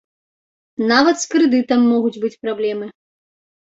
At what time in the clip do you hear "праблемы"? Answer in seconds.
2.43-2.85